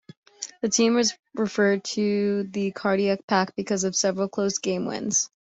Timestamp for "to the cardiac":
1.93-3.27